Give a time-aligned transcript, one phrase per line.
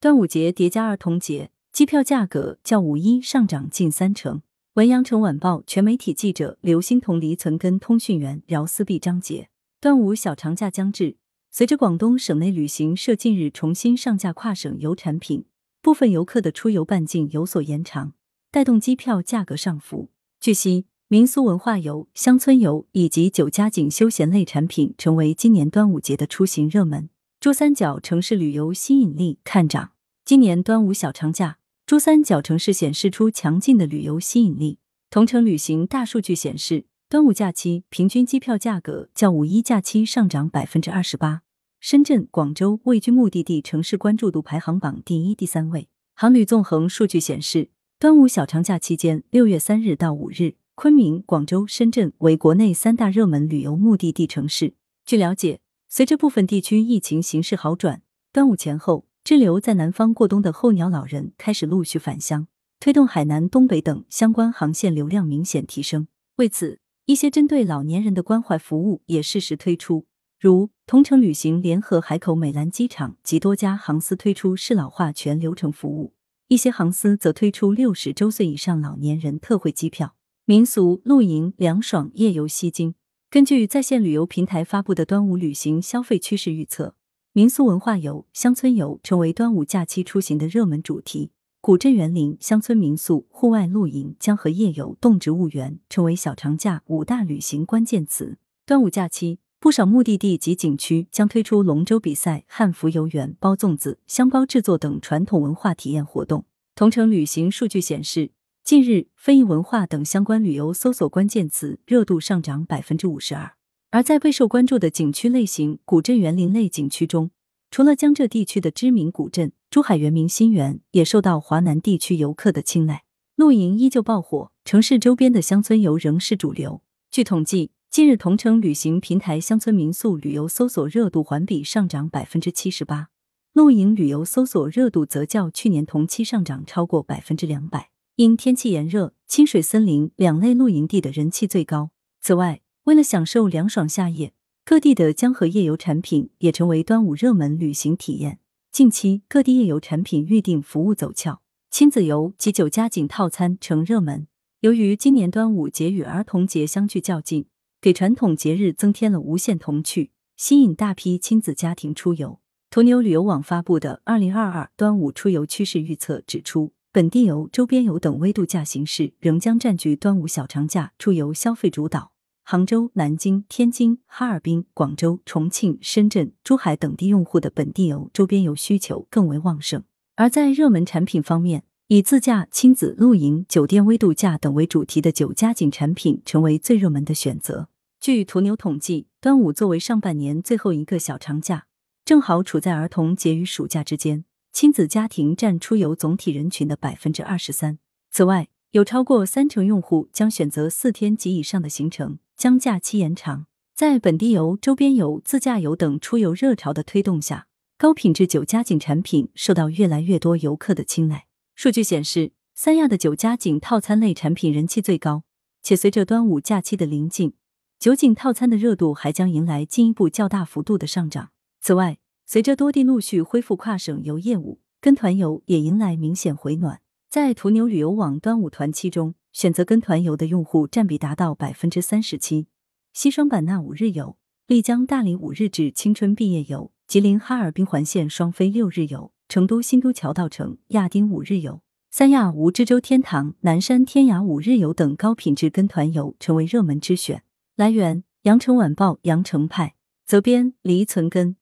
[0.00, 4.42] 端午节叠加儿童节，机票价格较五一上涨近三成。
[4.74, 9.48] 文阳城晚报全媒体记者刘欣彤、黎存根，通讯员饶思碧、张杰。
[9.80, 11.16] 端午小长假将至，
[11.50, 15.46] 随着广东省内旅行社近日重新上架跨省游产品，
[15.82, 18.12] 部分游客的出游半径有所延长，
[18.52, 20.10] 带动机票价格上浮。
[20.40, 27.10] 据悉，民俗文化游、乡村游以及酒家景休闲类产品成为今年端午节的出行热门。
[27.40, 29.92] 珠三角城市旅游吸引力看涨。
[30.24, 34.80] 今年端午小长假，珠三角城市显示出强劲的旅游吸引力。
[35.08, 41.42] 同程旅行大数据显示，端午假期平均机票价格较五一假期上涨百分之二十八。
[41.78, 45.86] 深圳、广州位居目的地城市关注度排行榜第一、第三位。
[46.16, 47.70] 航旅纵横数据显示，
[48.00, 54.74] 端午小长假期间，六月三日到五日，昆明、广州、深圳为国内三大热门旅游目的地城市。
[55.06, 55.60] 据了解。
[55.90, 62.46] 随着部分地区疫情形势好转，端午前后滞留在南方过冬的候鸟老人开始陆续返乡，
[62.78, 66.06] 推动海南、东北等相关航线流量明显提升。
[66.36, 70.04] 为此，一些针对老年人的关怀服务也适时推出，
[70.38, 76.12] 如同程旅行联合海口美兰机场及多家航司推出适老化全流程服务，
[76.48, 80.14] 一些航司则推出六十周岁以上老年人特惠机票。
[80.44, 82.94] 民俗露营、凉爽夜游吸睛。
[83.30, 86.94] 根据在线旅游平台发布的端午旅行消费趋势预测，
[87.34, 91.30] 民俗文化游、乡村游成为端午假期出行的热门主题。
[91.60, 98.38] 古镇园林、乡村民宿、户外露营、江河夜游、动植物园成为小长假五大旅行关键词。
[98.64, 106.46] 端午假期，不少目的地及景区将推出龙舟比赛、汉服游园、包粽子、香包制作等传统文化体验活动。
[106.74, 108.30] 同程旅行数据显示。
[108.68, 113.54] 近日，非遗文化等相关旅游搜索关键词热度上涨百分之五十二。
[113.88, 117.30] 而在备受关注的景区类型古镇园林类景区中，
[117.70, 123.04] 除了江浙地区的知名古镇珠海圆明新园，也受到华南地区游客的青睐。
[123.36, 126.82] 露营依旧爆火，城市周边的乡村游仍是主流。
[127.10, 133.08] 据统计，近日同城旅行平台乡村民宿旅游搜索热度环比上涨百分之七十八，
[133.54, 137.88] 露营旅游搜索热度则较去年同期上涨超过百分之两百。
[138.18, 141.92] 因天气炎热，清水森林两类露营地的人气最高。
[142.20, 144.32] 此外，为了享受凉爽夏夜，
[144.64, 148.40] 各地的江河夜游产品也成为端午热门旅行体验。
[148.72, 154.26] 近期，各地夜游产品预订服务走俏，亲子游及酒家景套餐成热门。
[154.62, 157.46] 由于今年端午节与儿童节相距较近，
[157.80, 162.40] 给传统节日增添了无限童趣，吸引大批亲子家庭出游。
[162.68, 166.72] 途牛旅游网发布的《二零二二端午出游趋势预测》指出。
[166.90, 172.12] 本地游、周边游等微度假形式仍将占据端午小长假出游消费主导。
[172.42, 179.84] 杭州、南京、天津、哈尔滨、广州、重庆、深圳、珠海等地用户的本地游、周边游需求更为旺盛。
[180.16, 187.68] 而在热门产品方面，以自驾、亲子、露营、酒店微度假等为主题的酒家景产品成为最热门的选择。
[188.00, 191.66] 据途牛统计，端午作为上半年最后一个小长假，
[192.06, 194.24] 正好处在儿童节与暑假之间。
[194.60, 197.78] 亲子家庭占出游总体人群的百分之二十三。
[198.10, 203.46] 此外，有超过三成用户将选择四天及以上的行程，将假期延长。
[203.76, 211.26] 在本地游、周边游、自驾游等出游热潮的推动下，高品质酒家景产品受到越来越多游客的青睐。
[211.54, 215.22] 数据显示，三亚的酒家景套餐类产品人气最高，
[215.62, 217.34] 且随着端午假期的临近，
[217.78, 221.28] 酒景套餐的热度还将迎来进一步较大幅度的上涨。
[221.60, 221.98] 此外，
[222.30, 226.82] 随着多地陆续恢复跨省游业务，跟团游也迎来明显回暖。
[227.08, 232.46] 在途牛旅游网端午团期中，选择跟团游的用户占比达到百分之三十七。
[232.92, 247.22] 西双版纳五日游、丽江大理五日至青春毕业游、吉林哈尔滨环线双飞六日游、成都新都桥到城、亚丁五日游、三亚蜈支洲天堂、南山天涯五日游等高品质跟团游成为热门之选。
[247.56, 251.36] 来源：羊城晚报羊城派，责编：黎存根。